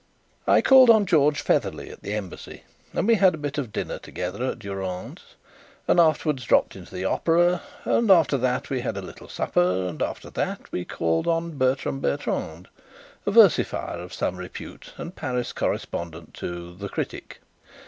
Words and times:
I 0.47 0.63
called 0.63 0.89
on 0.89 1.05
George 1.05 1.41
Featherly 1.41 1.91
at 1.91 2.01
the 2.01 2.15
Embassy, 2.15 2.63
and 2.91 3.07
we 3.07 3.13
had 3.17 3.35
a 3.35 3.37
bit 3.37 3.59
of 3.59 3.71
dinner 3.71 3.99
together 3.99 4.43
at 4.45 4.57
Durand's, 4.57 5.35
and 5.87 5.99
afterwards 5.99 6.43
dropped 6.43 6.75
in 6.75 6.85
to 6.87 6.95
the 6.95 7.05
Opera; 7.05 7.61
and 7.85 8.09
after 8.09 8.35
that 8.39 8.71
we 8.71 8.81
had 8.81 8.97
a 8.97 9.03
little 9.03 9.29
supper, 9.29 9.85
and 9.87 10.01
after 10.01 10.31
that 10.31 10.71
we 10.71 10.85
called 10.85 11.27
on 11.27 11.51
Bertram 11.55 11.99
Bertrand, 11.99 12.67
a 13.27 13.31
versifier 13.31 13.99
of 13.99 14.11
some 14.11 14.37
repute 14.37 14.91
and 14.97 15.15
Paris 15.15 15.53
correspondent 15.53 16.33
to 16.33 16.73
The 16.75 16.89
Critic. 16.89 17.39